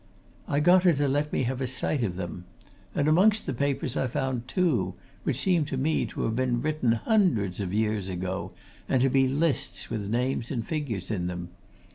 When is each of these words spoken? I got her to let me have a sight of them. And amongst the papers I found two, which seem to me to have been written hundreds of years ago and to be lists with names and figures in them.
I 0.47 0.61
got 0.61 0.81
her 0.81 0.93
to 0.93 1.07
let 1.07 1.31
me 1.31 1.43
have 1.43 1.61
a 1.61 1.67
sight 1.67 2.03
of 2.03 2.15
them. 2.15 2.45
And 2.95 3.07
amongst 3.07 3.45
the 3.45 3.53
papers 3.53 3.95
I 3.95 4.07
found 4.07 4.47
two, 4.47 4.95
which 5.25 5.37
seem 5.39 5.63
to 5.65 5.77
me 5.77 6.07
to 6.07 6.23
have 6.23 6.35
been 6.35 6.59
written 6.59 6.93
hundreds 6.93 7.61
of 7.61 7.71
years 7.71 8.09
ago 8.09 8.51
and 8.89 8.99
to 9.03 9.09
be 9.09 9.27
lists 9.27 9.91
with 9.91 10.09
names 10.09 10.49
and 10.49 10.65
figures 10.65 11.11
in 11.11 11.27
them. 11.27 11.49